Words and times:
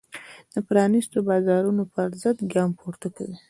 د 0.53 0.55
پرانیستو 0.67 1.17
بازارونو 1.29 1.83
پرضد 1.93 2.37
ګام 2.53 2.69
پورته 2.79 3.07
کوي. 3.15 3.35